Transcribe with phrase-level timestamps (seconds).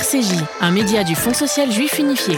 [0.00, 0.32] RCJ,
[0.62, 2.34] un média du Fonds social juif unifié.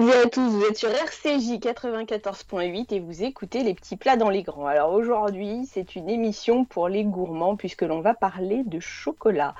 [0.00, 4.16] Toutes et à tous, vous êtes sur RCJ 94.8 et vous écoutez les petits plats
[4.16, 4.64] dans les grands.
[4.64, 9.54] Alors aujourd'hui, c'est une émission pour les gourmands puisque l'on va parler de chocolat.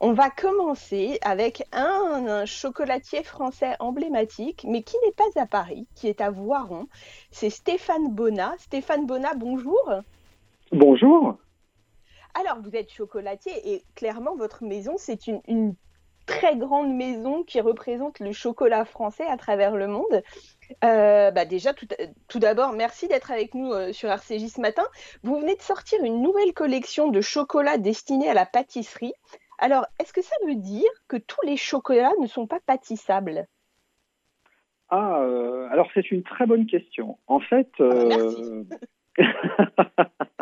[0.00, 6.08] On va commencer avec un, chocolatier français emblématique, mais qui n'est pas à Paris, qui
[6.08, 6.88] est à Voiron.
[7.30, 8.54] C'est Stéphane Bonnat.
[8.60, 9.92] Stéphane Bonnat, bonjour.
[10.72, 11.36] Bonjour.
[12.32, 15.74] Alors, vous êtes chocolatier et clairement, votre maison, c'est une, une
[16.26, 20.22] très grande maison qui représente le chocolat français à travers le monde.
[20.82, 21.86] Euh, bah déjà, tout,
[22.28, 24.84] tout d'abord, merci d'être avec nous euh, sur RCJ ce matin.
[25.22, 29.14] Vous venez de sortir une nouvelle collection de chocolats destinés à la pâtisserie.
[29.58, 33.46] Alors, est-ce que ça veut dire que tous les chocolats ne sont pas pâtissables?
[34.88, 37.18] Ah, euh, alors c'est une très bonne question.
[37.26, 38.66] En fait, Ah merci.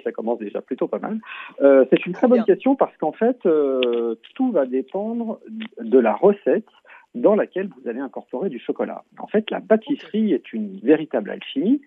[0.00, 1.18] ça commence déjà plutôt pas mal.
[1.60, 5.38] Euh, c'est une très bonne question parce qu'en fait, euh, tout va dépendre
[5.80, 6.68] de la recette
[7.14, 9.04] dans laquelle vous allez incorporer du chocolat.
[9.18, 11.82] En fait, la pâtisserie est une véritable alchimie.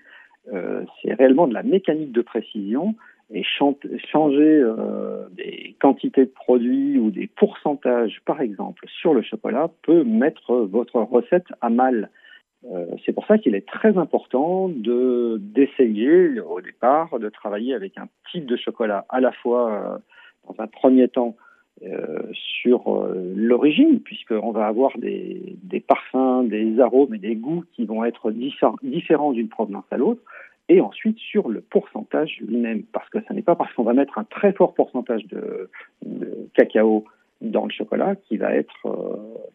[0.54, 2.94] Euh, c'est réellement de la mécanique de précision
[3.34, 3.80] et chan-
[4.12, 10.04] changer euh, des quantités de produits ou des pourcentages, par exemple, sur le chocolat peut
[10.04, 12.10] mettre votre recette à mal.
[12.74, 17.98] Euh, c'est pour ça qu'il est très important de d'essayer au départ de travailler avec
[17.98, 19.98] un type de chocolat à la fois euh,
[20.48, 21.36] dans un premier temps
[21.84, 23.06] euh, sur
[23.36, 28.74] l'origine, puisqu'on va avoir des, parfums, des arômes et des goûts qui vont être diffé-
[28.82, 30.22] différents d'une provenance à l'autre,
[30.70, 34.18] et ensuite sur le pourcentage lui-même, parce que ce n'est pas parce qu'on va mettre
[34.18, 35.70] un très fort pourcentage de,
[36.54, 37.04] cacao
[37.42, 38.88] dans le chocolat qui va être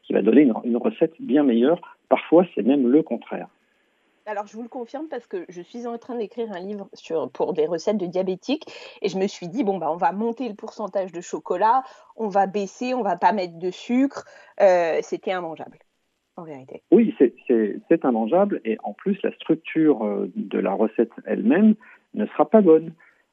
[0.02, 1.80] qui va donner une recette bien meilleure.
[2.10, 3.48] Parfois, c'est même le contraire.
[4.26, 7.30] Alors, je vous le confirme parce que je suis en train d'écrire un livre sur,
[7.30, 8.66] pour des recettes de diabétiques
[9.00, 11.82] et je me suis dit, bon, bah, on va monter le pourcentage de chocolat,
[12.16, 14.24] on va baisser, on va pas mettre de sucre.
[14.60, 15.78] Euh, C'était immangeable,
[16.36, 16.82] en vérité.
[16.90, 17.34] Oui, c'est-
[18.04, 21.74] immangeable et en plus, la structure euh, de la recette elle-même
[22.14, 22.92] ne sera pas bonne.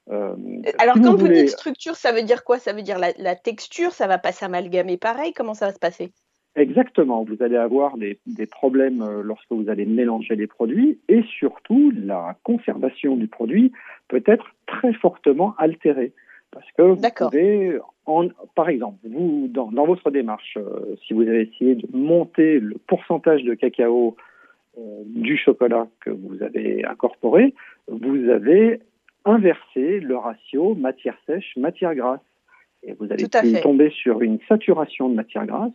[0.10, 0.36] Euh,
[0.80, 2.60] Alors, si quand vous vous voulez- dites structure, ça veut dire quoi?
[2.60, 5.34] Ça veut dire la, la texture, ça va pas s'amalgamer pareil?
[5.34, 6.14] Comment ça va se passer?
[6.58, 11.22] Exactement, vous allez avoir des, des problèmes euh, lorsque vous allez mélanger les produits et
[11.22, 13.72] surtout la conservation du produit
[14.08, 16.14] peut être très fortement altérée.
[16.50, 21.22] Parce que vous pouvez, en, par exemple, vous, dans, dans votre démarche, euh, si vous
[21.22, 24.16] avez essayé de monter le pourcentage de cacao
[24.80, 27.54] euh, du chocolat que vous avez incorporé,
[27.88, 28.80] vous avez
[29.26, 32.22] inversé le ratio matière sèche, matière grasse.
[32.82, 33.28] Et vous allez
[33.62, 35.74] tomber sur une saturation de matière grasse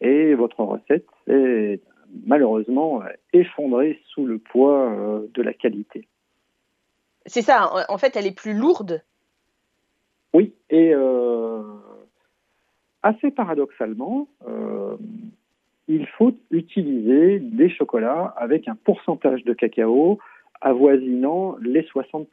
[0.00, 1.80] et votre recette est
[2.26, 3.02] malheureusement
[3.32, 6.08] effondrée sous le poids euh, de la qualité.
[7.26, 9.02] C'est ça, en, en fait, elle est plus lourde.
[10.32, 11.62] Oui, et euh,
[13.02, 14.96] assez paradoxalement, euh,
[15.88, 20.18] il faut utiliser des chocolats avec un pourcentage de cacao
[20.60, 22.26] avoisinant les 60%.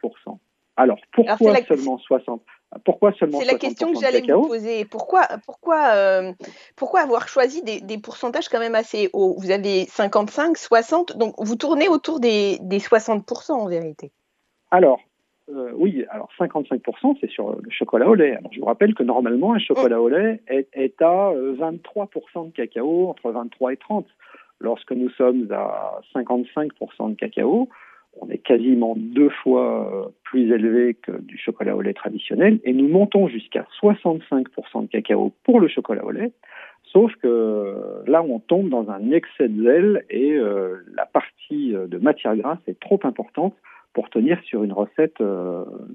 [0.78, 2.42] Alors pourquoi Alors, seulement 60
[2.86, 4.86] Pourquoi seulement C'est la 60% question que j'allais vous poser.
[4.86, 6.32] Pourquoi, pourquoi, euh,
[6.76, 9.36] pourquoi avoir choisi des, des pourcentages quand même assez hauts?
[9.40, 14.12] Vous avez 55, 60, donc vous tournez autour des, des 60% en vérité.
[14.70, 15.00] Alors,
[15.50, 18.36] euh, oui, alors 55%, c'est sur le chocolat au lait.
[18.36, 22.48] Alors, je vous rappelle que normalement, un chocolat au lait est, est à euh, 23%
[22.48, 24.06] de cacao, entre 23 et 30.
[24.60, 27.70] Lorsque nous sommes à 55% de cacao,
[28.22, 32.74] on est quasiment deux fois euh, plus élevé que du chocolat au lait traditionnel, et
[32.74, 36.32] nous montons jusqu'à 65% de cacao pour le chocolat au lait.
[36.84, 41.72] Sauf que euh, là, on tombe dans un excès de zèle et euh, la partie
[41.74, 43.56] de matière grasse est trop importante
[43.94, 45.20] pour tenir sur une recette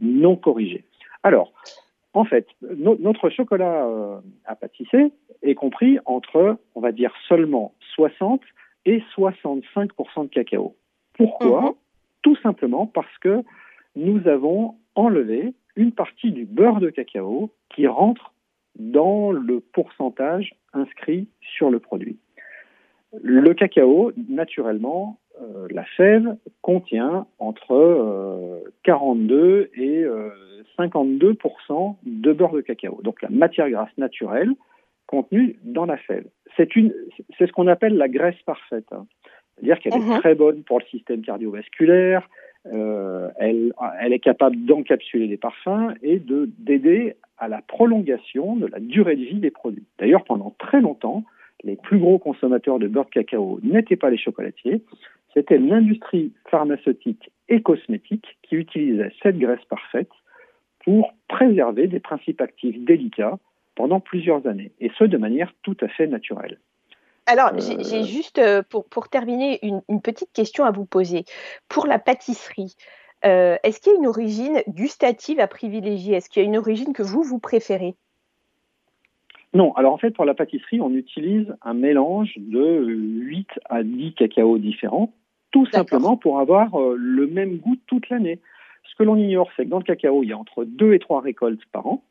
[0.01, 0.85] non corrigée.
[1.23, 1.53] Alors,
[2.15, 2.47] en fait,
[2.77, 8.41] no- notre chocolat euh, à pâtisser est compris entre, on va dire, seulement 60
[8.85, 10.75] et 65% de cacao.
[11.15, 11.61] Pourquoi?
[11.63, 11.73] Mhm.
[12.23, 13.43] Tout simplement parce que
[13.97, 18.33] nous avons enlevé une partie du beurre de cacao qui rentre
[18.77, 22.19] dans le pourcentage inscrit sur le produit.
[23.23, 30.31] Le cacao, naturellement, euh, la fève contient entre euh, 42 et euh,
[30.79, 33.01] 52% de beurre de cacao.
[33.03, 34.53] Donc la matière grasse naturelle
[35.07, 36.27] contenue dans la fève.
[36.57, 38.89] C'est ce qu'on appelle la graisse parfaite.
[39.57, 40.13] C'est-à-dire qu'elle Mhm.
[40.13, 42.29] est très bonne pour le système cardiovasculaire.
[42.73, 48.67] euh, elle, elle est capable d'encapsuler les parfums et de d'aider à la prolongation de
[48.69, 49.83] la durée de vie des produits.
[49.99, 51.25] D'ailleurs, pendant très longtemps,
[51.65, 54.81] les plus gros consommateurs de beurre de cacao n'étaient pas les chocolatiers,
[55.35, 60.11] c'était l'industrie pharmaceutique et cosmétique qui utilisait cette graisse parfaite
[60.85, 63.39] pour préserver des principes actifs délicats
[63.75, 66.59] pendant plusieurs années, et ce de manière tout à fait naturelle.
[67.27, 71.25] Alors, j'ai euh, juste, euh, pour, pour terminer, une, petite question à vous poser.
[71.69, 72.75] Pour la pâtisserie,
[73.25, 76.17] euh, est-ce qu'il y a une origine gustative à privilégier?
[76.17, 77.95] Est-ce qu'il y a une origine que vous, vous préférez?
[79.55, 84.15] Non, alors en fait, pour la pâtisserie, on utilise un mélange de 8 à 10
[84.15, 85.13] cacaos différents,
[85.51, 88.41] tout simplement pour avoir le même goût toute l'année.
[88.91, 90.99] Ce que l'on ignore, c'est que dans le cacao, il y a entre 2 et
[90.99, 92.03] 3 récoltes par an.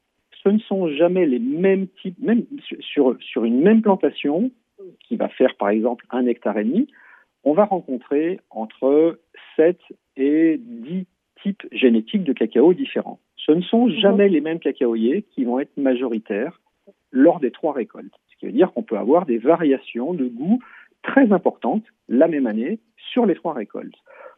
[0.44, 2.46] Ce ne sont jamais les mêmes types, même
[2.80, 4.52] sur, sur une même plantation,
[5.00, 6.88] qui va faire par exemple un hectare et demi,
[7.44, 9.20] on va rencontrer entre
[9.56, 9.78] 7
[10.18, 11.06] et 10
[11.42, 13.20] types génétiques de cacao différents.
[13.36, 13.96] Ce ne sont mhm.
[13.96, 16.62] jamais les mêmes cacaoyers qui vont être majoritaires
[17.12, 18.14] lors des trois récoltes.
[18.32, 20.60] Ce qui veut dire qu'on peut avoir des variations de goût
[21.02, 22.80] très importantes la même année
[23.12, 23.98] sur les trois récoltes.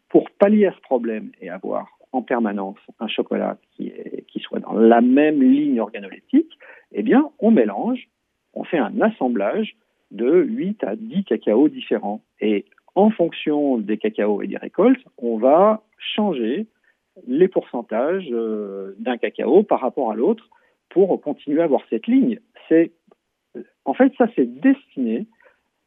[0.09, 4.59] Pour pallier à ce problème et avoir en permanence un chocolat qui, est, qui soit
[4.59, 6.57] dans la même ligne organoleptique,
[6.93, 8.07] eh bien, on mélange,
[8.53, 9.75] on fait un assemblage
[10.13, 12.21] de 8 à 10 cacaos différents.
[12.39, 12.65] Et
[12.95, 16.67] en fonction des cacaos et des récoltes, on va changer
[17.27, 20.49] les pourcentages euh, d'un cacao par rapport à l'autre
[20.89, 22.39] pour continuer à avoir cette ligne.
[22.69, 22.91] C'est,
[23.85, 25.27] en fait, ça, c'est destiné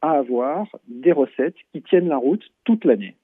[0.03, 3.17] à avoir des recettes qui tiennent la route toute l'année.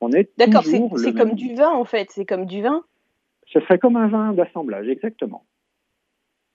[0.00, 2.08] On est D'accord, c'est comme du vin, en fait.
[2.10, 2.84] C'est comme du vin?
[3.46, 5.44] Ce serait comme un vin d'assemblage, exactement.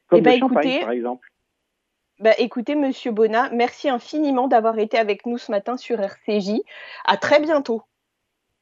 [0.07, 1.29] Comme eh ben, le champagne, par exemple.
[2.19, 6.61] Bah, écoutez, Monsieur Bonnat, merci infiniment d'avoir été avec nous ce matin sur RCJ.
[7.05, 7.83] À très bientôt.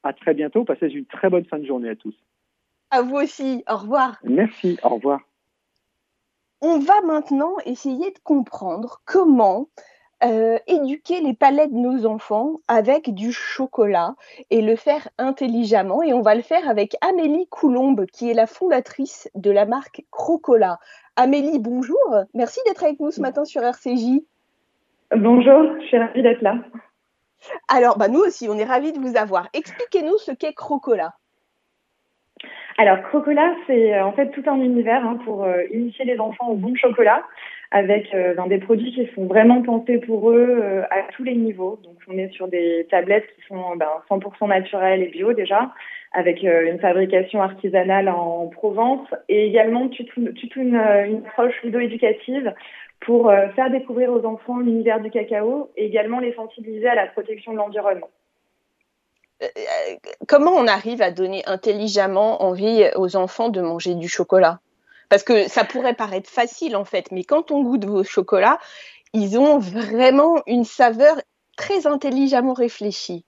[0.02, 0.64] À très bientôt.
[0.64, 2.14] Passez une très bonne fin de journée à tous.
[2.90, 3.64] À vous aussi.
[3.68, 4.18] Au revoir.
[4.24, 4.78] Merci.
[4.82, 5.20] Au revoir.
[6.60, 9.68] On va maintenant essayer de comprendre comment
[10.24, 14.14] euh, éduquer les palais de nos enfants avec du chocolat
[14.50, 16.02] et le faire intelligemment.
[16.02, 20.04] Et on va le faire avec Amélie Coulombe, qui est la fondatrice de la marque
[20.10, 20.78] Crocola.
[21.16, 21.98] Amélie, bonjour.
[22.34, 24.22] Merci d'être avec nous ce matin sur RCJ.
[25.14, 26.56] Bonjour, je suis ravie d'être là.
[27.68, 29.48] Alors, bah, nous aussi, on est ravis de vous avoir.
[29.52, 31.14] Expliquez-nous ce qu'est Crocola.
[32.78, 36.50] Alors, Crocola, c'est euh, en fait tout un univers hein, pour euh, initier les enfants
[36.50, 37.22] au bon chocolat
[37.70, 41.80] avec euh, ben, des produits qui sont vraiment pensés pour eux à tous les niveaux.
[41.82, 45.72] Donc, on est sur des tablettes qui sont ben, 100% naturelles et bio déjà,
[46.12, 50.34] avec une fabrication artisanale en Provence et également toute, une,
[50.66, 52.54] une, approche ludo-éducative
[53.00, 57.52] pour faire découvrir aux enfants l'univers du cacao et également les sensibiliser à la protection
[57.52, 58.08] de l'environnement.
[60.26, 64.60] Comment on arrive à donner intelligemment envie aux enfants de manger du chocolat?
[65.08, 68.58] Parce que ça pourrait paraître facile en fait, mais quand on goûte vos chocolats,
[69.12, 71.16] ils ont vraiment une saveur
[71.56, 73.24] très intelligemment réfléchie.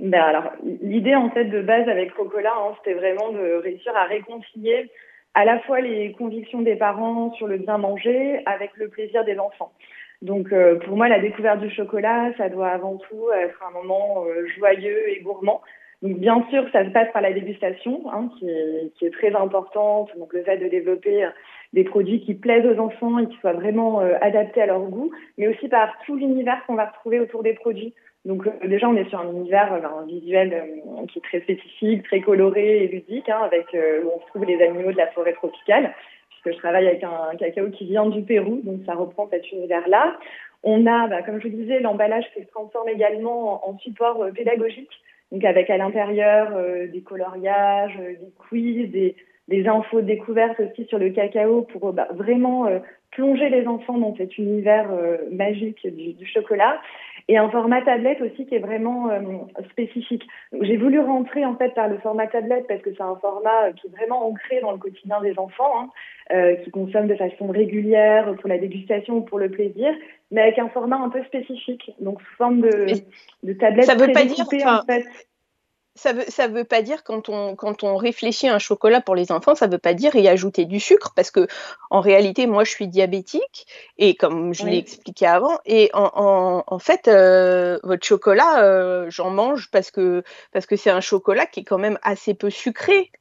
[0.00, 0.50] Ben alors,
[0.82, 4.90] l'idée en fait de base avec Chocolat, hein, c'était vraiment de réussir à réconcilier
[5.34, 9.38] à la fois les convictions des parents sur le bien manger avec le plaisir des
[9.38, 9.72] enfants.
[10.24, 14.24] Donc euh, pour moi, la découverte du chocolat, ça doit avant tout être un moment
[14.24, 15.60] euh, joyeux et gourmand.
[16.00, 19.34] Donc bien sûr, ça se passe par la dégustation, hein, qui, est, qui, est, très
[19.34, 20.10] importante.
[20.16, 21.28] Donc le fait de développer
[21.74, 25.10] des produits qui plaisent aux enfants et qui soient vraiment euh, adaptés à leur goût,
[25.36, 27.92] mais aussi par tout l'univers qu'on va retrouver autour des produits.
[28.24, 30.64] Donc déjà, on est sur un univers ben, visuel
[31.12, 34.92] qui est très spécifique, très coloré et ludique, hein, avec où on trouve les animaux
[34.92, 35.92] de la forêt tropicale
[36.44, 40.16] que je travaille avec un, cacao qui vient du Pérou, donc ça reprend cet univers-là.
[40.62, 44.30] On a, bah, comme je vous disais, l'emballage qui se transforme également en, support euh,
[44.30, 44.90] pédagogique,
[45.32, 49.16] donc avec à l'intérieur euh, des coloriages, euh, des quiz, des,
[49.48, 52.66] des infos découvertes aussi sur le cacao pour bah, vraiment
[53.10, 54.88] plonger les enfants dans cet univers
[55.30, 56.80] magique du, du, chocolat
[57.28, 59.20] et un format tablette aussi qui est vraiment euh,
[59.70, 60.22] spécifique.
[60.60, 63.86] J'ai voulu rentrer en fait par le format tablette parce que c'est un format qui
[63.86, 65.88] est vraiment ancré dans le quotidien des enfants, hein,
[66.32, 69.94] euh, qui consomment de façon régulière pour la dégustation ou pour le plaisir,
[70.30, 72.86] mais avec un format un peu spécifique, donc sous forme de,
[73.42, 73.86] de tablette.
[73.86, 75.04] Ça veut pas dire en fait
[75.96, 79.14] ça veut, ça veut pas dire quand on, quand on réfléchit à un chocolat pour
[79.14, 81.46] les enfants, ça veut pas dire y ajouter du sucre parce que
[81.90, 83.66] en réalité, moi, je suis diabétique
[83.98, 89.30] et comme je l'ai expliqué avant, et en, en, fait, euh, votre chocolat, euh, j'en
[89.30, 93.12] mange parce que parce que c'est un chocolat qui est quand même assez peu sucré.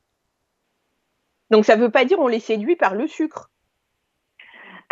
[1.51, 3.51] Donc ça veut pas dire on les séduit par le sucre.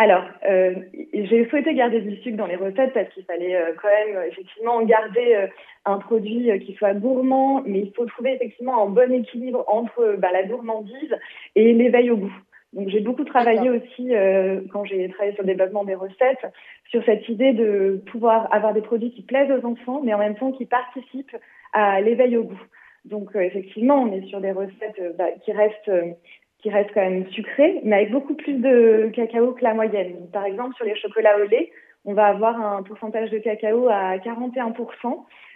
[0.02, 0.74] Alors, euh,
[1.14, 4.82] j'ai souhaité garder du sucre dans les recettes parce qu'il fallait euh, quand même effectivement
[4.82, 5.46] garder euh,
[5.86, 10.30] un produit qui soit gourmand, mais il faut trouver effectivement un bon équilibre entre bah,
[10.34, 11.16] la gourmandise
[11.56, 12.34] et l'éveil au goût.
[12.74, 16.52] Donc j'ai beaucoup travaillé aussi euh, quand j'ai travaillé sur le développement des recettes
[16.90, 20.36] sur cette idée de pouvoir avoir des produits qui plaisent aux enfants, mais en même
[20.36, 21.38] temps qui participent
[21.74, 22.62] à l'éveil au goût.
[23.06, 25.92] Donc euh, effectivement, on est sur des recettes euh, bah, qui restent
[26.62, 30.28] qui restent quand même sucrées, mais avec beaucoup plus de cacao que la moyenne.
[30.32, 31.72] par exemple, sur les chocolats au lait,
[32.06, 34.74] on va avoir un pourcentage de cacao à 41%,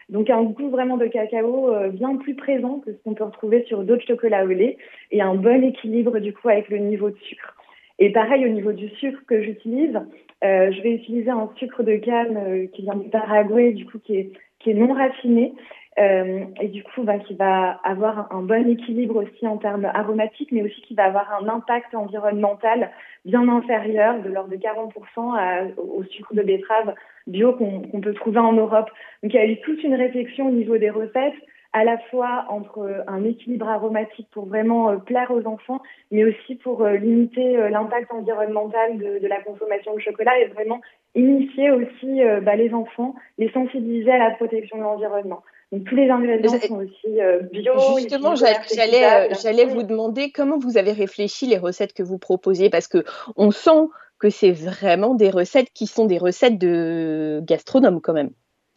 [0.10, 3.64] donc un goût vraiment de cacao euh, bien plus présent que ce qu'on peut retrouver
[3.68, 4.78] sur d'autres chocolats au lait,
[5.12, 7.56] et un bon équilibre du coup avec le niveau de sucre.
[7.98, 10.00] Et pareil au niveau du sucre que j'utilise,
[10.44, 14.00] euh, je vais utiliser un sucre de canne euh, qui vient du Paraguay, du coup
[14.00, 15.54] qui est non raffiné,
[15.98, 20.52] euh, et du coup bah, qui va avoir un bon équilibre aussi en termes aromatiques,
[20.52, 22.92] mais aussi qui va avoir un impact environnemental
[23.24, 26.94] bien inférieur, de l'ordre de 40% au sucre de betterave
[27.28, 28.90] bio qu'on peut trouver en Europe.
[29.24, 31.34] Donc il y a eu toute une réflexion au niveau des recettes
[31.72, 36.56] à la fois entre un équilibre aromatique pour vraiment euh, plaire aux enfants, mais aussi
[36.56, 40.82] pour euh, limiter l'impact environnemental de, de, la consommation de chocolat et vraiment
[41.16, 45.42] initier aussi bah, les enfants, les sensibiliser à la protection de l'environnement.
[45.76, 47.74] Donc tous les ingrédients sont aussi euh, bio.
[47.98, 52.70] Justement, j'allais, euh, j'allais vous demander comment vous avez réfléchi les recettes que vous proposez
[52.70, 53.04] parce que
[53.36, 58.30] on sent que c'est vraiment des recettes qui sont des recettes de gastronomes quand même,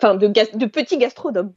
[0.03, 1.53] enfin de, de petits gastronomes.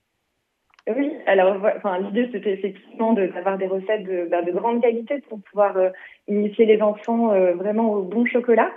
[0.96, 5.42] Oui, alors enfin, l'idée c'était effectivement d'avoir des recettes de, bah, de, grande qualité pour
[5.42, 5.90] pouvoir euh,
[6.28, 8.70] initier les enfants vraiment au bon chocolat.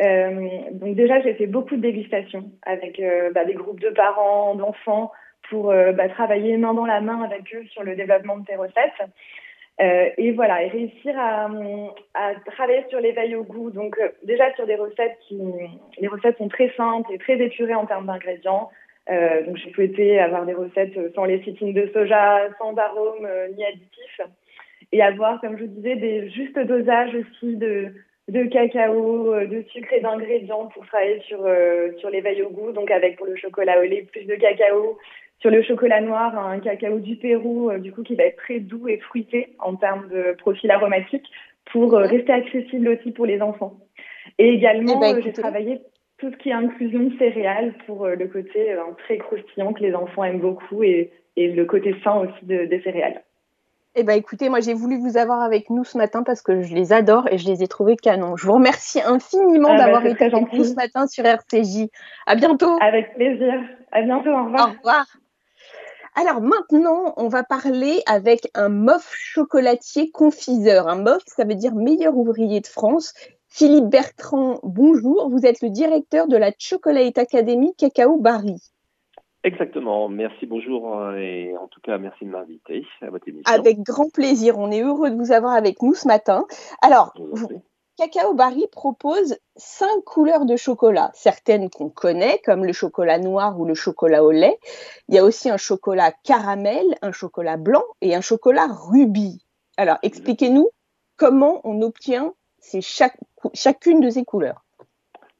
[0.00, 3.00] donc déjà j'ai fait beaucoup de dégustations avec
[3.34, 5.12] bah, des groupes de parents, d'enfants,
[5.48, 8.56] pour euh, bah, travailler main dans la main avec eux sur le développement de tes
[8.56, 9.00] recettes.
[9.80, 11.48] Euh, et voilà, et réussir à,
[12.46, 13.70] travailler sur l'éveil au goût.
[13.70, 15.38] Donc euh, déjà sur des recettes qui,
[15.98, 18.70] les recettes sont très simples et très épurées en termes d'ingrédients.
[19.46, 23.26] Donc j'ai souhaité avoir des recettes sans lécithine de soja, sans arômes
[23.56, 24.20] ni additifs,
[24.92, 27.94] et avoir, comme je vous disais, des justes dosages aussi de,
[28.28, 31.38] de cacao, de sucre et d'ingrédients pour travailler sur
[31.96, 32.72] sur l'éveil au goût.
[32.72, 34.98] Donc avec pour le chocolat au lait plus de cacao,
[35.40, 38.60] sur le chocolat noir, un cacao du Pérou, euh, du coup, qui va être très
[38.60, 41.26] doux et fruité en termes de profil aromatique
[41.72, 43.78] pour euh, rester accessible aussi pour les enfants.
[44.38, 45.80] Et également, eh ben, euh, j'ai travaillé
[46.18, 50.24] tout ce qui est inclusion de céréales pour le côté très croustillant que les enfants
[50.24, 53.22] aiment beaucoup et, et le côté sain aussi de, des céréales.
[53.94, 56.74] Eh ben écoutez, moi j'ai voulu vous avoir avec nous ce matin parce que je
[56.74, 58.36] les adore et je les ai trouvés canons.
[58.36, 61.88] Je vous remercie infiniment ah bah, d'avoir été avec nous ce matin sur RCJ.
[62.26, 62.78] À bientôt.
[62.80, 63.54] Avec plaisir.
[63.92, 64.30] À bientôt.
[64.30, 64.68] Au revoir.
[64.68, 65.06] Au revoir.
[66.20, 70.88] Alors maintenant, on va parler avec un MOF chocolatier confiseur.
[70.88, 73.14] Un MOF, ça veut dire meilleur ouvrier de France.
[73.46, 75.30] Philippe Bertrand, bonjour.
[75.30, 78.56] Vous êtes le directeur de la Chocolate Academy Cacao Barry.
[79.44, 80.08] Exactement.
[80.08, 81.12] Merci, bonjour.
[81.12, 83.54] Et en tout cas, merci de m'inviter à votre émission.
[83.54, 84.58] Avec grand plaisir.
[84.58, 86.46] On est heureux de vous avoir avec nous ce matin.
[86.82, 87.14] Alors,
[87.98, 93.64] Cacao Barry propose cinq couleurs de chocolat, certaines qu'on connaît comme le chocolat noir ou
[93.64, 94.56] le chocolat au lait.
[95.08, 99.44] Il y a aussi un chocolat caramel, un chocolat blanc et un chocolat rubis.
[99.76, 100.68] Alors, expliquez-nous
[101.16, 104.64] comment on obtient ces chacune de ces couleurs.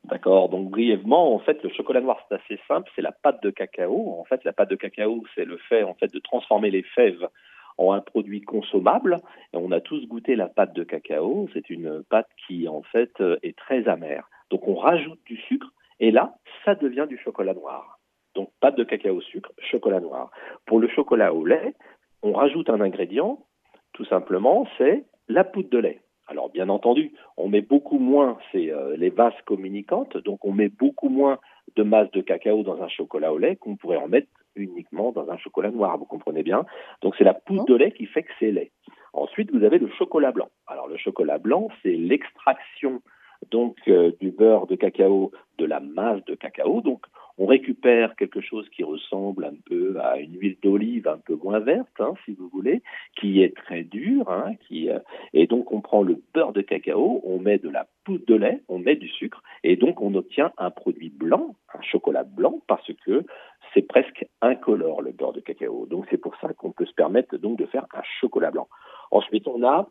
[0.02, 0.48] D'accord.
[0.48, 4.18] Donc brièvement, en fait, le chocolat noir c'est assez simple, c'est la pâte de cacao.
[4.18, 7.28] En fait, la pâte de cacao, c'est le fait en fait de transformer les fèves
[7.78, 9.18] en un produit consommable.
[9.52, 11.48] Et on a tous goûté la pâte de cacao.
[11.54, 14.28] C'est une pâte qui, en fait, est très amère.
[14.50, 17.98] Donc, on rajoute du sucre et là, ça devient du chocolat noir.
[18.34, 20.30] Donc, pâte de cacao sucre, chocolat noir.
[20.66, 21.74] Pour le chocolat au lait,
[22.22, 23.44] on rajoute un ingrédient,
[23.92, 26.00] tout simplement, c'est la poudre de lait.
[26.26, 30.68] Alors bien entendu, on met beaucoup moins, c'est euh, les vases communicantes, donc on met
[30.68, 31.38] beaucoup moins
[31.74, 34.28] de masse de cacao dans un chocolat au lait qu'on pourrait en mettre
[34.58, 36.64] uniquement dans un chocolat noir, vous comprenez bien.
[37.02, 38.72] Donc c'est la poudre de lait qui fait que c'est lait.
[39.12, 40.48] Ensuite, vous avez le chocolat blanc.
[40.66, 43.02] Alors le chocolat blanc, c'est l'extraction
[43.50, 46.80] donc euh, du beurre de cacao de la masse de cacao.
[46.80, 47.06] Donc
[47.38, 51.60] on récupère quelque chose qui ressemble un peu à une huile d'olive un peu moins
[51.60, 52.82] verte, hein, si vous voulez,
[53.18, 54.98] qui est très dure, hein, qui, euh,
[55.32, 58.62] et donc on prend le beurre de cacao, on met de la poudre de lait,
[58.68, 62.92] on met du sucre, et donc on obtient un produit blanc, un chocolat blanc, parce
[63.06, 63.24] que
[63.72, 65.86] c'est presque incolore le beurre de cacao.
[65.86, 68.68] Donc c'est pour ça qu'on peut se permettre donc de faire un chocolat blanc.
[69.10, 69.88] Ensuite, on a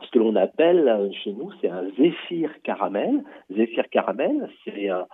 [0.00, 3.22] ce que l'on appelle euh, chez nous, c'est un zéphyr caramel.
[3.50, 5.06] Zéphyr caramel, c'est un,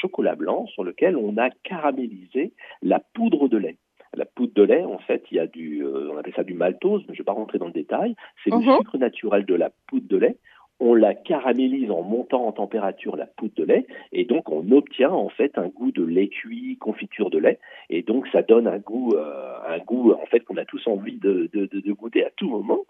[0.00, 3.76] chocolat blanc sur lequel on a caramélisé la poudre de lait.
[4.14, 6.54] La poudre de lait, en fait, il y a du, euh, on appelle ça du
[6.54, 8.14] maltose, mais je ne vais pas rentrer dans le détail.
[8.44, 8.76] C'est le mhm.
[8.78, 10.36] sucre naturel de la poudre de lait.
[10.80, 15.12] On la caramélise en montant en température la poudre de lait, et donc on obtient
[15.12, 18.78] en fait un goût de lait cuit, confiture de lait, et donc ça donne un
[18.78, 22.30] goût, euh, un goût en fait qu'on a tous envie de, de, de goûter à
[22.36, 22.80] tout moment.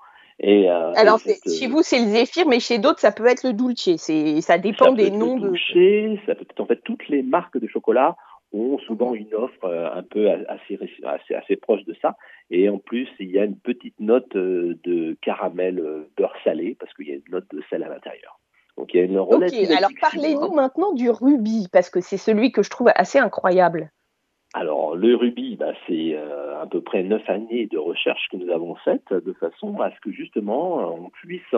[0.41, 3.91] Et, Alors, chez vous, c'est le zéphyr, mais chez d'autres, ça peut être le dulce.
[4.41, 5.55] Ça dépend des noms de.
[6.27, 8.17] ça peut être en fait toutes les marques de chocolat
[8.55, 12.17] ont souvent une offre un peu assez, assez, assez proche de ça.
[12.51, 17.09] Et en plus, il y a une petite note de caramel beurre salé, parce qu'il
[17.09, 18.39] y a une note de sel à l'intérieur.
[18.77, 19.19] Donc il y a une.
[19.19, 23.91] Ok, alors parlez-nous maintenant du rubis, parce que c'est celui que je trouve assez incroyable.
[24.55, 28.51] Alors le rubis, bah, c'est euh, à peu près neuf années de recherche que nous
[28.51, 31.55] avons faites de façon à ce que justement on puisse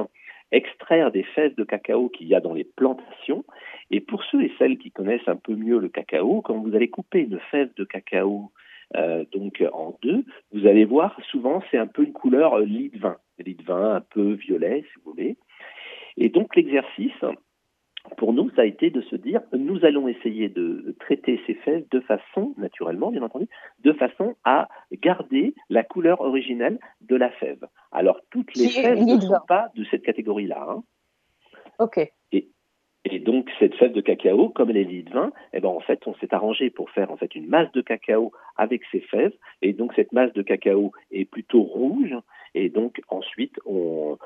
[0.52, 3.44] extraire des fèves de cacao qu'il y a dans les plantations.
[3.90, 6.88] Et pour ceux et celles qui connaissent un peu mieux le cacao, quand vous allez
[6.88, 8.52] couper une fève de cacao
[8.96, 12.98] euh, donc en deux, vous allez voir souvent c'est un peu une couleur lit de
[12.98, 15.36] vin, lit de vin un peu violet si vous voulez.
[16.16, 17.24] Et donc l'exercice,
[18.16, 21.84] pour nous, ça a été de se dire, nous allons essayer de traiter ces fèves
[21.90, 23.48] de façon, naturellement, bien entendu,
[23.82, 27.66] de façon à garder la couleur originelle de la fève.
[27.92, 30.66] Alors, toutes les fèves ne sont pas de cette catégorie-là.
[30.68, 30.82] Hein.
[31.78, 31.98] Ok.
[32.32, 32.48] Et,
[33.06, 35.80] et, donc, cette fève de cacao, comme elle est lit de vin, eh ben, en
[35.80, 39.34] fait, on s'est arrangé pour faire en fait une masse de cacao avec ces fèves.
[39.62, 42.14] Et donc, cette masse de cacao est plutôt rouge.
[42.54, 44.16] Et donc ensuite, on,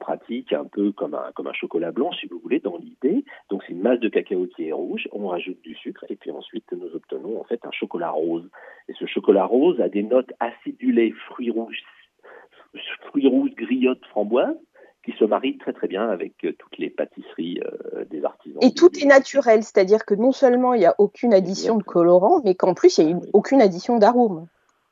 [0.00, 3.24] pratique un peu comme un, comme un chocolat blanc, si vous voulez, dans l'idée.
[3.48, 6.30] Donc c'est une masse de cacao qui est rouge, on rajoute du sucre, et puis
[6.30, 8.50] ensuite nous obtenons en fait un chocolat rose.
[8.88, 11.82] Et ce chocolat rose a des notes acidulées, fruits rouges,
[13.06, 14.58] fruits rouges, griottes, framboises
[15.04, 17.60] qui se marient très très bien avec euh, toutes les pâtisseries
[17.94, 18.62] euh, des artisans.
[18.62, 22.40] Et tout est naturel, c'est-à-dire que non seulement il n'y a aucune addition de colorant,
[22.44, 24.46] mais qu'en plus il n'y a aucune addition d'arôme.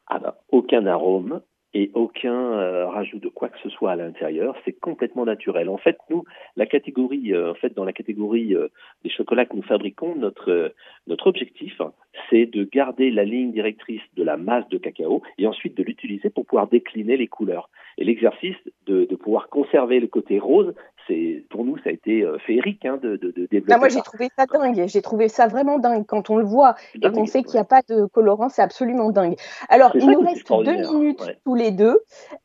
[0.07, 1.41] Ah ben, aucun arôme,
[1.75, 4.57] et aucun euh, rajout de quoi que ce soit à l'intérieur.
[4.65, 5.69] C'est complètement naturel.
[5.69, 6.25] En fait, nous,
[6.57, 8.69] la catégorie, euh, en fait, dans la catégorie euh,
[9.05, 11.81] des chocolats que nous fabriquons, notre objectif,
[12.29, 16.31] c'est de garder la ligne directrice de la masse de cacao et ensuite de l'utiliser
[16.31, 17.71] pour pouvoir décliner les couleurs.
[17.99, 20.75] Et l'exercice de, pouvoir conserver le côté rose,
[21.07, 23.73] c'est pour nous ça a été euh, féerique hein, de, de, de, développer.
[23.73, 26.75] Ah, moi j'ai trouvé ça dingue, j'ai trouvé ça vraiment dingue quand on le voit
[26.95, 29.37] et qu'on sait qu'il n'y a pas de colorant, c'est absolument dingue.
[29.69, 32.01] Alors il nous reste deux minutes tous les deux.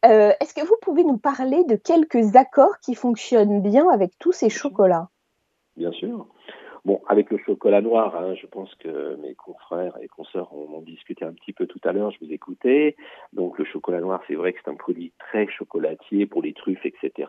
[0.05, 4.31] Euh, est-ce que vous pouvez nous parler de quelques accords qui fonctionnent bien avec tous
[4.31, 5.09] ces chocolats?
[5.75, 6.27] Bien sûr.
[6.87, 11.25] Bon, avec le chocolat noir, hein, je pense que mes confrères et consoeurs ont, discuté
[11.25, 12.95] un petit peu tout à l'heure, je vous écoutais.
[13.33, 16.85] Donc le chocolat noir, c'est vrai que c'est un produit très chocolatier pour les truffes,
[16.85, 17.27] etc.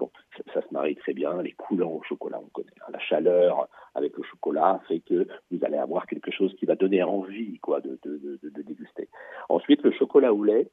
[0.00, 0.10] Bon,
[0.52, 1.40] ça, se marie très bien.
[1.42, 2.72] Les coulants au chocolat, on connaît.
[2.80, 2.90] Hein.
[2.92, 7.04] La chaleur avec le chocolat fait que vous allez avoir quelque chose qui va donner
[7.04, 9.08] envie quoi, de, de, de, de déguster.
[9.48, 10.72] Ensuite, le chocolat au lait,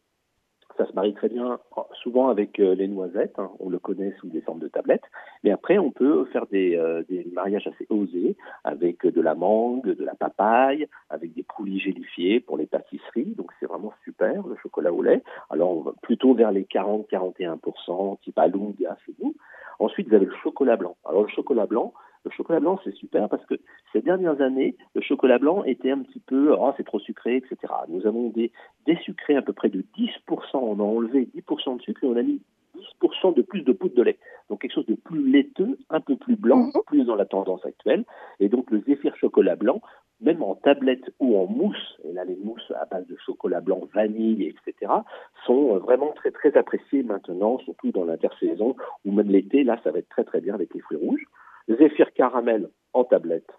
[0.77, 1.59] ça se marie très bien,
[2.01, 3.37] souvent avec euh, les noisettes.
[3.37, 3.51] Hein.
[3.59, 5.03] on le connaît sous des formes de tablettes.
[5.43, 10.03] Mais après, on peut faire des, euh, mariages assez osés avec de la mangue, de
[10.03, 13.35] la papaye, avec des coulis gélifiés pour les pâtisseries.
[13.37, 15.23] Donc c'est vraiment super le chocolat au lait.
[15.49, 19.35] Alors on va plutôt vers les 40-41%, type Alunga chez nous.
[19.79, 20.95] Ensuite, vous avez le chocolat blanc.
[21.05, 21.93] Alors le chocolat blanc,
[22.25, 23.55] le chocolat blanc, c'est super parce que
[23.93, 27.73] ces dernières années, le chocolat blanc était un petit peu, oh, c'est trop sucré, etc.
[27.87, 28.51] Nous avons des,
[28.85, 30.09] désucré à peu près de 10%.
[30.53, 32.41] On a enlevé 10% de sucre et on a mis
[33.01, 34.17] 10% de plus de poudre de lait.
[34.49, 36.81] Donc quelque chose de plus laiteux, un peu plus blanc, mhm.
[36.87, 38.05] plus dans la tendance actuelle.
[38.39, 39.81] Et donc le zéphyr chocolat blanc,
[40.21, 43.81] même en tablette ou en mousse, et là les mousses à base de chocolat blanc,
[43.93, 44.91] vanille, etc.,
[45.45, 49.63] sont vraiment très très appréciées maintenant, surtout dans l'intersaison ou même l'été.
[49.63, 51.25] Là, ça va être très très bien avec les fruits rouges.
[51.67, 53.49] Zéphyr caramel en tablette,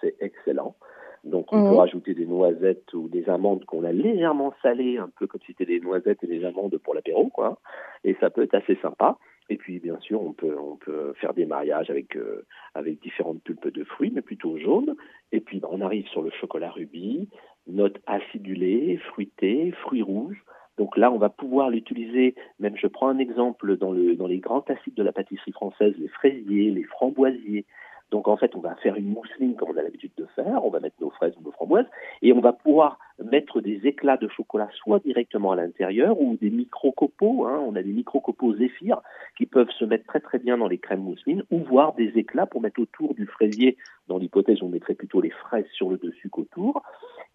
[0.00, 0.76] c'est excellent.
[1.24, 1.78] Donc on peut mhm.
[1.78, 5.66] rajouter des noisettes ou des amandes qu'on a légèrement salées, un peu comme si c'était
[5.66, 7.58] des noisettes et des amandes pour l'apéro, quoi.
[8.04, 9.18] Et ça peut être assez sympa.
[9.48, 13.42] Et puis bien sûr, on peut on peut faire des mariages avec euh, avec différentes
[13.42, 14.94] pulpes de fruits, mais plutôt jaunes.
[15.32, 17.28] Et puis ben, on arrive sur le chocolat rubis,
[17.66, 20.44] notes acidulées, fruitées, fruits rouges.
[20.78, 24.38] Donc là, on va pouvoir l'utiliser, même je prends un exemple dans, le, dans les
[24.38, 27.64] grands acides de la pâtisserie française, les fraisiers, les framboisiers.
[28.10, 30.70] Donc en fait, on va faire une mousseline comme on a l'habitude de faire, on
[30.70, 31.86] va mettre nos fraises ou nos framboises,
[32.22, 36.50] et on va pouvoir mettre des éclats de chocolat soit directement à l'intérieur ou des
[36.50, 39.00] micro-copeaux, hein, on a des micro-copeaux zéphyr
[39.36, 42.46] qui peuvent se mettre très très bien dans les crèmes mousselines, ou voir des éclats
[42.46, 46.28] pour mettre autour du fraisier, dans l'hypothèse on mettrait plutôt les fraises sur le dessus
[46.28, 46.82] qu'autour.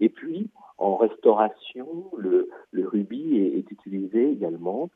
[0.02, 4.90] Et puis en restauration, le, le rubis est, est utilisé également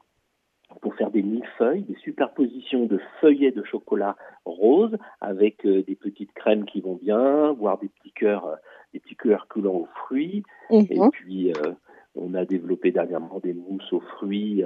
[0.81, 4.15] pour faire des millefeuilles, des superpositions de feuillets de chocolat
[4.45, 8.55] rose avec euh, des petites crèmes qui vont bien, voire des petits cœurs, euh,
[8.93, 10.43] des petits cœurs coulant aux fruits.
[10.71, 11.09] Et mhm.
[11.11, 11.73] puis euh,
[12.15, 14.63] on a développé dernièrement des mousses aux fruits,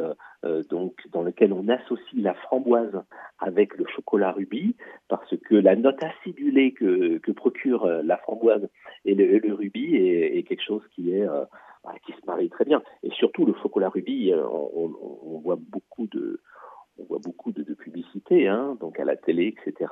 [0.69, 3.03] donc dans lesquelles on associe la framboise
[3.39, 4.75] avec le chocolat rubis,
[5.07, 8.67] parce que la note acidulée que, que procure la framboise
[9.05, 11.27] et le, rubis est, quelque chose qui est
[12.05, 12.81] qui se marie très bien.
[13.03, 16.39] Et surtout le chocolat rubis, on, voit beaucoup de
[16.99, 19.91] on voit beaucoup de, publicité, hein, donc à la télé, etc.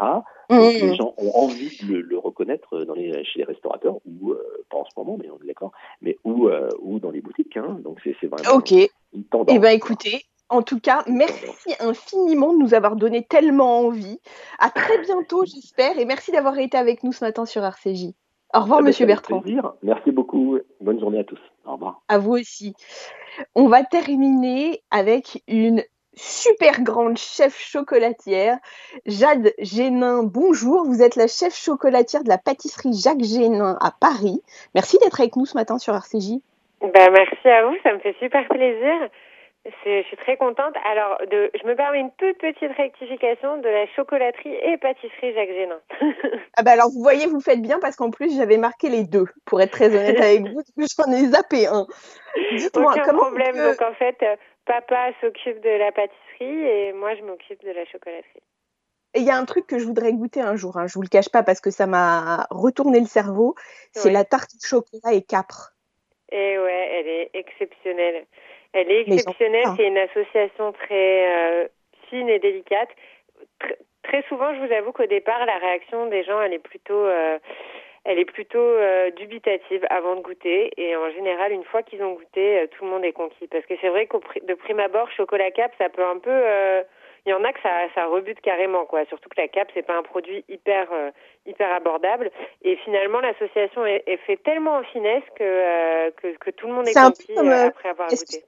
[0.49, 0.59] Mmh.
[0.59, 4.33] les gens ont envie de le, reconnaître dans les, chez les restaurateurs, ou
[4.69, 6.49] pas en ce moment, mais on est d'accord, mais ou,
[6.81, 7.57] ou dans les boutiques.
[7.57, 8.73] Hein, donc c'est vraiment Ok.
[9.13, 9.55] Une tendance.
[9.55, 14.19] Eh bien, écoutez, en tout cas, merci infiniment de nous avoir donné tellement envie.
[14.59, 18.13] À très bientôt, j'espère, et merci d'avoir été avec nous ce matin sur RCJ.
[18.53, 19.41] Au revoir, eh ben, Monsieur Bertrand.
[19.41, 19.73] Plaisir.
[19.83, 20.57] Merci beaucoup.
[20.79, 21.39] Bonne journée à tous.
[21.65, 22.01] Au revoir.
[22.07, 22.73] À vous aussi.
[23.55, 25.83] On va terminer avec une
[26.17, 28.57] super grande chef chocolatière,
[29.05, 30.23] Jade Génin.
[30.23, 34.41] Bonjour, vous êtes la chef chocolatière de la pâtisserie Jacques Génin à Paris.
[34.75, 36.39] Merci d'être avec nous ce matin sur RCJ.
[36.81, 39.09] Ben, merci à vous, ça me fait super plaisir.
[39.85, 40.75] Je suis très contente.
[40.89, 45.49] Alors, de, je me permets une toute petite rectification de la chocolaterie et pâtisserie Jacques
[45.49, 45.79] Génin.
[46.57, 49.25] ah bah alors, vous voyez, vous faites bien parce qu'en plus, j'avais marqué les deux,
[49.45, 51.85] pour être très honnête avec vous, j'en ai zappé un.
[52.55, 53.55] Dites-moi, comment problème.
[53.55, 54.17] Donc, en fait,
[54.65, 58.43] papa s'occupe de la pâtisserie et moi, je m'occupe de la chocolaterie.
[59.15, 60.87] Il y a un truc que je voudrais goûter un jour, hein.
[60.87, 63.55] je vous le cache pas parce que ça m'a retourné le cerveau,
[63.91, 65.73] c'est la tarte de chocolat et capre.
[66.29, 68.25] Et ouais, elle est exceptionnelle.
[68.73, 69.65] Elle est exceptionnelle.
[69.75, 71.67] C'est une association très euh,
[72.09, 72.89] fine et délicate.
[74.03, 77.39] très souvent, je vous avoue qu'au départ, la réaction des gens, elle est plutôt, euh,
[78.05, 80.71] elle est plutôt euh, dubitative avant de goûter.
[80.77, 83.47] Et en général, une fois qu'ils ont goûté, tout le monde est conquis.
[83.47, 86.83] Parce que c'est vrai qu'au de prime abord, chocolat cap, ça peut un peu
[87.25, 89.03] il y en a que ça, ça rebute carrément, quoi.
[89.07, 90.87] Surtout que la cape, c'est pas un produit hyper,
[91.45, 92.31] hyper abordable.
[92.61, 96.93] Et finalement, l'association est, fait tellement en finesse que, que, que, tout le monde est,
[96.93, 98.45] conquis après avoir goûté.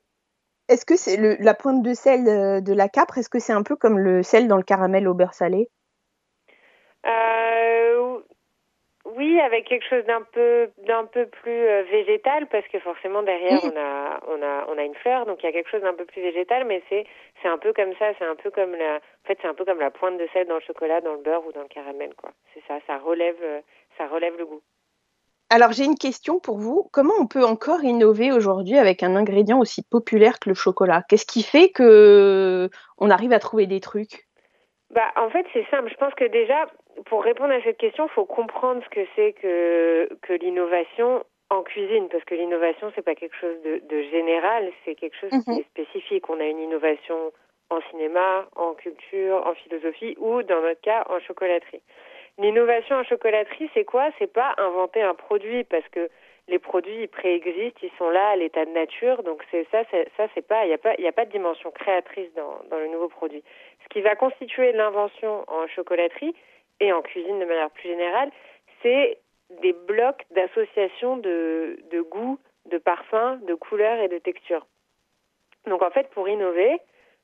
[0.70, 3.64] Est-ce que c'est la pointe de sel euh, de, la capre Est-ce que c'est un
[3.64, 5.68] peu comme le sel dans le caramel au beurre salé?
[7.08, 8.20] Euh,
[9.06, 13.60] Oui, avec quelque chose d'un peu d'un peu plus euh, végétal parce que forcément derrière
[13.64, 15.96] on a on a on a une fleur donc il y a quelque chose d'un
[15.96, 17.06] peu plus végétal mais c'est
[17.42, 19.66] c'est un peu comme ça c'est un peu comme la en fait c'est un peu
[19.66, 22.14] comme la pointe de sel dans le chocolat dans le beurre ou dans le caramel
[22.16, 22.30] quoi.
[22.54, 23.42] C'est ça ça relève
[23.98, 24.62] ça relève le goût.
[25.50, 26.88] Alors j'ai une question pour vous.
[26.94, 31.04] Comment on peut encore innover aujourd'hui avec un ingrédient aussi populaire que le chocolat?
[31.10, 34.28] Qu'est-ce qui fait que on arrive à trouver des trucs?
[34.92, 35.90] Bah en fait c'est simple.
[35.90, 36.68] Je pense que déjà
[37.06, 41.64] pour répondre à cette question, il faut comprendre ce que c'est que que l'innovation en
[41.64, 45.60] cuisine parce que l'innovation c'est pas quelque chose de, général, c'est quelque chose qui mhm.
[45.60, 46.30] est spécifique.
[46.30, 47.32] On a une innovation
[47.72, 51.82] en cinéma, en culture, en philosophie ou dans notre cas en chocolaterie.
[52.40, 54.12] L'innovation en chocolaterie, c'est quoi?
[54.18, 56.10] C'est pas inventer un produit parce que
[56.48, 59.84] les produits préexistent, ils sont là à l'état de nature, donc c'est ça,
[60.16, 62.78] ça c'est pas, il n'y a pas, il a pas de dimension créatrice dans, dans
[62.78, 63.44] le nouveau produit.
[63.84, 66.34] Ce qui va constituer l'invention en chocolaterie
[66.80, 68.32] et en cuisine de manière plus générale,
[68.82, 69.20] c'est
[69.62, 74.66] des blocs d'association de, de goûts, de parfums, de couleurs et de textures.
[75.68, 76.80] Donc en fait, pour innover,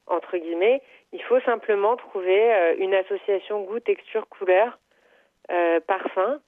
[0.08, 0.82] entre guillemets,
[1.14, 4.78] il faut simplement trouver euh, une association goût, texture, couleur
[5.52, 6.40] euh, parfum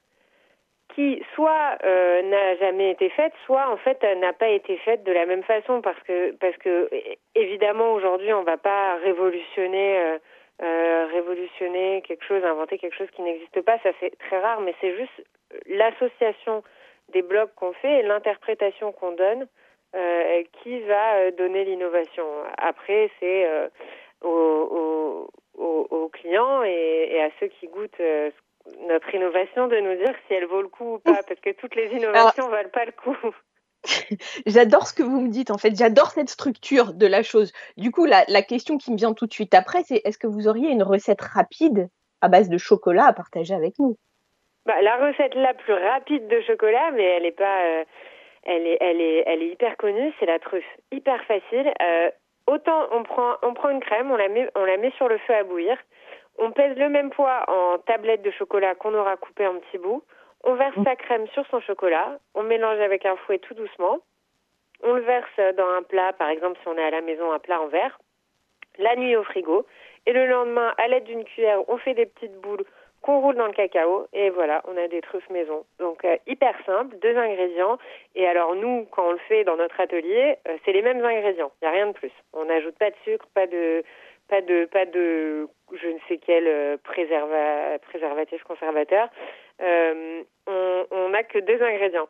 [0.97, 5.11] qui soit euh, n'a jamais été faite, soit en fait n'a pas été faite de
[5.11, 6.89] la même façon parce que parce que
[7.35, 10.17] évidemment aujourd'hui on va pas révolutionner euh,
[10.63, 14.73] euh, révolutionner quelque chose, inventer quelque chose qui n'existe pas, ça c'est très rare, mais
[14.81, 15.23] c'est juste
[15.67, 16.63] l'association
[17.09, 19.47] des blocs qu'on fait et l'interprétation qu'on donne
[19.95, 22.25] euh, qui va donner l'innovation.
[22.57, 23.47] Après c'est
[24.23, 28.01] aux, aux, aux, clients et, et, à ceux qui goûtent
[28.87, 31.75] notre innovation de nous dire si elle vaut le coup ou pas, parce que toutes
[31.75, 33.17] les innovations ne valent pas le coup.
[34.45, 37.51] J'adore ce que vous me dites, en fait, j'adore cette structure de la chose.
[37.77, 40.27] Du coup, la, la, question qui me vient tout de suite après, c'est est-ce que
[40.27, 41.89] vous auriez une recette rapide
[42.21, 43.97] à base de chocolat à partager avec nous?
[44.65, 47.85] Bah, La recette la plus rapide de chocolat, mais elle est pas, euh,
[48.43, 51.71] elle est, elle est, elle est hyper connue, c'est la truffe, hyper facile.
[51.81, 52.11] Euh,
[52.47, 55.17] autant on prend, on prend une crème, on la met, on la met sur le
[55.19, 55.77] feu à bouillir.
[56.37, 60.03] On pèse le même poids en tablette de chocolat qu'on aura coupé en petits bouts.
[60.43, 62.19] On verse sa crème sur son chocolat.
[62.35, 63.99] On mélange avec un fouet tout doucement.
[64.83, 67.39] On le verse dans un plat, par exemple si on est à la maison, un
[67.39, 67.99] plat en verre.
[68.77, 69.65] La nuit au frigo.
[70.05, 72.63] Et le lendemain, à l'aide d'une cuillère, on fait des petites boules
[73.01, 74.07] qu'on roule dans le cacao.
[74.13, 75.65] Et voilà, on a des truffes maison.
[75.79, 77.79] Donc euh, hyper simple, deux ingrédients.
[78.15, 81.51] Et alors nous, quand on le fait dans notre atelier, euh, c'est les mêmes ingrédients.
[81.61, 82.11] Il n'y a rien de plus.
[82.33, 83.83] On n'ajoute pas de sucre, pas de
[84.27, 89.09] pas de pas de je ne sais quel euh, préserva, préservatif conservateur.
[89.61, 92.07] Euh, on n'a que deux ingrédients.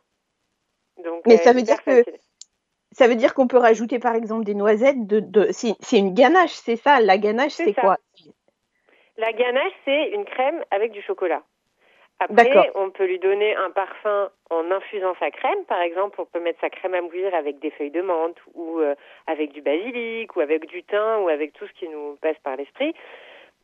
[1.04, 2.04] Donc, Mais ça euh, veut dire que
[2.92, 5.06] ça veut dire qu'on peut rajouter par exemple des noisettes.
[5.06, 5.48] De, de...
[5.52, 7.98] C'est une ganache, c'est ça La ganache, c'est quoi?
[9.18, 11.44] La ganache, c'est une crème avec du chocolat.
[12.20, 15.64] Après, on peut lui donner un parfum en infusant sa crème.
[15.66, 18.80] Par exemple, on peut mettre sa crème à mourir avec des feuilles de menthe ou
[18.80, 18.96] euh,
[19.28, 22.56] avec du basilic ou avec du thym ou avec tout ce qui nous passe par
[22.56, 22.96] l'esprit.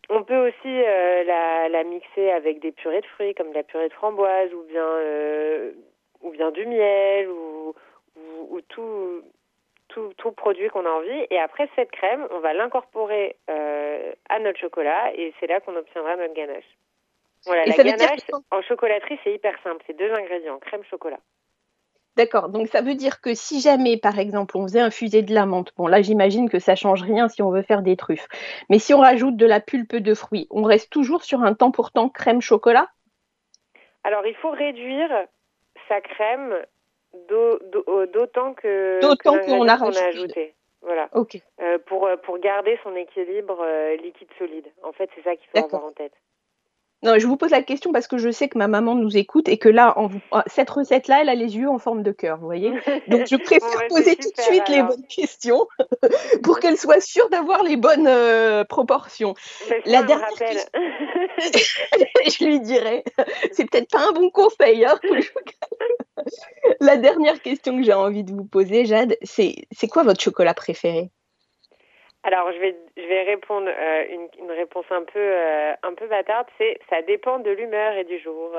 [0.10, 3.64] On peut aussi euh, la, la, mixer avec des purées de fruits comme de la
[3.64, 5.72] purée de framboise ou bien, euh,
[6.22, 7.74] ou bien du miel ou,
[8.16, 9.24] ou, ou tout,
[9.88, 11.26] tout, tout, produit qu'on a envie.
[11.32, 16.16] Et après, cette crème, on va l'incorporer à notre chocolat et c'est là qu'on obtiendra
[16.18, 16.70] notre ganache.
[17.46, 18.20] Voilà, la ganache
[18.52, 19.84] en chocolaterie, c'est hyper simple.
[19.88, 21.20] C'est deux ingrédients, crème, chocolat.
[22.16, 25.48] D'accord, donc ça veut dire que si jamais, par exemple, on faisait infuser de la
[25.48, 28.28] menthe, bon là j'imagine que ça change rien si on veut faire des truffes,
[28.70, 31.72] mais si on rajoute de la pulpe de fruits, on reste toujours sur un temps
[31.72, 32.88] pour temps crème chocolat?
[34.04, 35.10] Alors il faut réduire
[35.90, 36.56] sa crème
[37.28, 40.54] d'autant que d'autant qu'on a, ajouté.
[40.84, 41.10] Voilà.
[41.14, 41.42] Ok.
[41.62, 44.68] Euh, pour, pour garder son équilibre euh, liquide solide.
[44.84, 46.14] En fait, c'est ça qu'il faut avoir en tête.
[47.04, 49.50] Non, je vous pose la question parce que je sais que ma maman nous écoute
[49.50, 52.38] et que là, en ah, cette recette-là, elle a les yeux en forme de cœur,
[52.38, 52.72] vous voyez?
[53.10, 55.68] Donc, je préfère poser tout de suite les bonnes questions
[56.44, 59.36] pour qu'elle soit sûre d'avoir les bonnes euh, proportions.
[59.86, 60.30] La dernière
[61.44, 63.04] je lui dirais,
[63.52, 64.86] c'est peut-être pas un bon conseil.
[64.86, 64.98] Hein
[66.80, 70.54] la dernière question que j'ai envie de vous poser, Jade, c'est c'est quoi votre chocolat
[70.54, 71.12] préféré?
[72.24, 76.08] Alors, je vais, je vais répondre euh, une, une, réponse un peu, euh, un peu
[76.08, 76.48] bâtarde.
[76.58, 78.52] C'est ça dépend de l'humeur et du jour.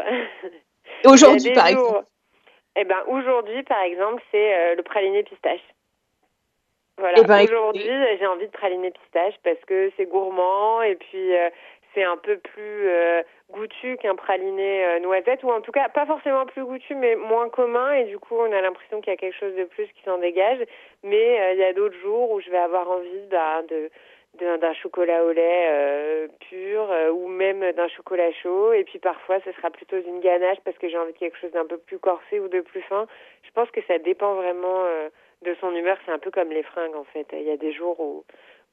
[1.06, 2.04] Aujourd'hui, par exemple.
[2.76, 5.62] Eh ben, aujourd'hui, par exemple, c'est euh, le praliné pistache.
[6.98, 7.18] Voilà.
[7.20, 11.32] Eh ben, aujourd'hui, j'ai envie de praliné pistache parce que c'est gourmand et puis
[11.94, 16.06] c'est un peu plus euh, goûtu qu'un praliné euh, noisette, ou en tout cas pas
[16.06, 19.18] forcément plus goûtu, mais moins commun, et du coup on a l'impression qu'il y a
[19.18, 20.64] quelque chose de plus qui s'en dégage.
[21.02, 23.90] Mais euh, il y a d'autres jours où je vais avoir envie bah, de
[24.40, 29.70] d'un chocolat au lait pur ou même d'un chocolat chaud et puis parfois ce sera
[29.70, 32.48] plutôt une ganache parce que j'ai envie de quelque chose d'un peu plus corsé ou
[32.48, 33.06] de plus fin.
[33.44, 34.82] Je pense que ça dépend vraiment
[35.42, 37.28] de son humeur, c'est un peu comme les fringues en fait.
[37.32, 38.24] Il y a des jours où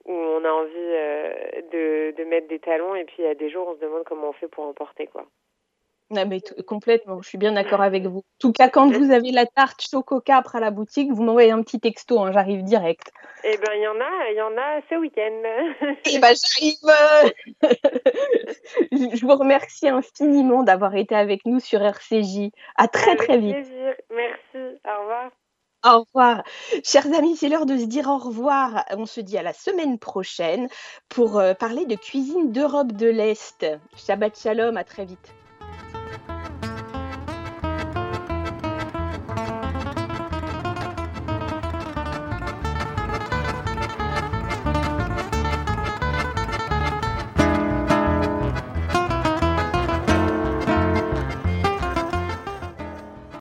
[0.05, 1.33] où on a envie euh,
[1.71, 4.03] de, de, mettre des talons et puis il y a des jours on se demande
[4.05, 5.25] comment on fait pour emporter quoi.
[6.11, 8.17] Non, mais complètement, je suis bien d'accord avec vous.
[8.17, 11.51] En tout cas, quand vous avez la tarte Choco Capre à la boutique, vous m'envoyez
[11.51, 13.13] un petit texto, hein, j'arrive direct.
[13.45, 15.41] Eh ben, il y en a, il y en a ce week-end.
[16.13, 16.81] Eh ben, j'arrive.
[18.91, 22.51] je vous remercie infiniment d'avoir été avec nous sur RCJ.
[22.75, 23.53] À très très vite.
[23.53, 23.95] Plaisir.
[24.09, 24.79] Merci.
[24.85, 25.31] Au revoir.
[25.83, 26.43] Au revoir.
[26.83, 28.85] Chers amis, c'est l'heure de se dire au revoir.
[28.91, 30.67] On se dit à la semaine prochaine
[31.09, 33.65] pour euh, parler de cuisine d'Europe de l'Est.
[33.95, 35.35] Shabbat Shalom, à très vite.